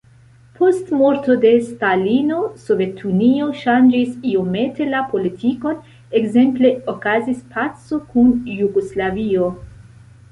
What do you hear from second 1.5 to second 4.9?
Stalino Sovetunio ŝanĝis iomete